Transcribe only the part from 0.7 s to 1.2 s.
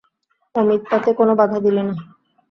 তাতে